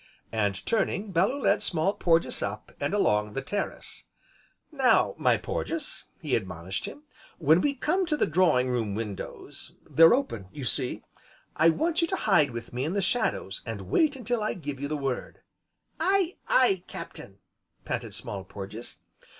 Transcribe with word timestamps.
And 0.31 0.65
turning, 0.65 1.11
Bellew 1.11 1.39
led 1.41 1.61
Small 1.61 1.93
Porges 1.93 2.41
up, 2.41 2.71
and 2.79 2.91
along 2.91 3.33
the 3.33 3.41
terrace. 3.43 4.05
"Now, 4.71 5.13
my 5.19 5.37
Porges," 5.37 6.07
he 6.19 6.35
admonished 6.35 6.85
him, 6.85 7.03
"when 7.37 7.61
we 7.61 7.75
come 7.75 8.07
to 8.07 8.17
the 8.17 8.25
drawing 8.25 8.67
room 8.69 8.95
windows, 8.95 9.75
they're 9.87 10.15
open, 10.15 10.47
you 10.51 10.65
see, 10.65 11.03
I 11.55 11.69
want 11.69 12.01
you 12.01 12.07
to 12.07 12.15
hide 12.15 12.49
with 12.49 12.73
me 12.73 12.83
in 12.83 12.93
the 12.93 13.01
shadows, 13.03 13.61
and 13.63 13.91
wait 13.91 14.15
until 14.15 14.41
I 14.41 14.55
give 14.55 14.79
you 14.79 14.87
the 14.87 14.97
word" 14.97 15.41
"Aye, 15.99 16.37
aye, 16.47 16.81
Captain!" 16.87 17.37
panted 17.85 18.15
Small 18.15 18.43
Porges. 18.43 19.01